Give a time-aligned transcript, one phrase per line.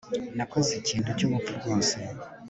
[0.37, 1.95] Nakoze ikintu cyubupfu rwose